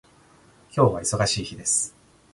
[0.75, 1.95] 今日は忙しい日です。